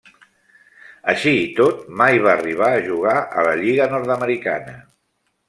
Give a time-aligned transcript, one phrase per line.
[1.11, 4.77] Així i tot, mai va arribar a jugar a la lliga nord-americana.